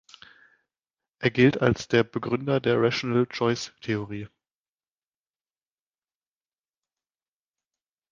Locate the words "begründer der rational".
2.03-3.27